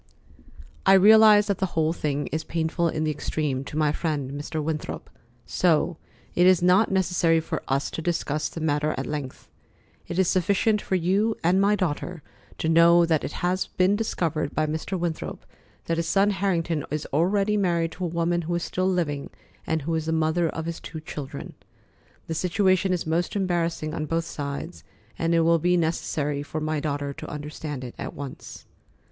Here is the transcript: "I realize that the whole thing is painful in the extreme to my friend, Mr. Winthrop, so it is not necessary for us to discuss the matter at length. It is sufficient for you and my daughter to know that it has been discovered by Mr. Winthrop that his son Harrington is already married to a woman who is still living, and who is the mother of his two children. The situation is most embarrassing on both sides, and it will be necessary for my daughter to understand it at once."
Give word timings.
"I 0.83 0.93
realize 0.93 1.45
that 1.45 1.59
the 1.59 1.67
whole 1.77 1.93
thing 1.93 2.25
is 2.31 2.43
painful 2.43 2.87
in 2.89 3.03
the 3.03 3.11
extreme 3.11 3.63
to 3.65 3.77
my 3.77 3.91
friend, 3.91 4.31
Mr. 4.31 4.59
Winthrop, 4.59 5.11
so 5.45 5.97
it 6.33 6.47
is 6.47 6.63
not 6.63 6.91
necessary 6.91 7.39
for 7.39 7.61
us 7.67 7.91
to 7.91 8.01
discuss 8.01 8.49
the 8.49 8.61
matter 8.61 8.95
at 8.97 9.05
length. 9.05 9.47
It 10.07 10.17
is 10.17 10.27
sufficient 10.27 10.81
for 10.81 10.95
you 10.95 11.37
and 11.43 11.61
my 11.61 11.75
daughter 11.75 12.23
to 12.57 12.67
know 12.67 13.05
that 13.05 13.23
it 13.23 13.31
has 13.45 13.67
been 13.67 13.95
discovered 13.95 14.55
by 14.55 14.65
Mr. 14.65 14.97
Winthrop 14.97 15.45
that 15.85 15.97
his 15.97 16.07
son 16.07 16.31
Harrington 16.31 16.83
is 16.89 17.05
already 17.13 17.55
married 17.55 17.91
to 17.91 18.03
a 18.05 18.07
woman 18.07 18.41
who 18.41 18.55
is 18.55 18.63
still 18.63 18.89
living, 18.89 19.29
and 19.67 19.83
who 19.83 19.93
is 19.93 20.07
the 20.07 20.11
mother 20.11 20.49
of 20.49 20.65
his 20.65 20.79
two 20.79 20.99
children. 20.99 21.53
The 22.25 22.33
situation 22.33 22.91
is 22.91 23.05
most 23.05 23.35
embarrassing 23.35 23.93
on 23.93 24.07
both 24.07 24.25
sides, 24.25 24.83
and 25.19 25.35
it 25.35 25.41
will 25.41 25.59
be 25.59 25.77
necessary 25.77 26.41
for 26.41 26.59
my 26.59 26.79
daughter 26.79 27.13
to 27.13 27.29
understand 27.29 27.83
it 27.83 27.93
at 27.99 28.15
once." 28.15 28.65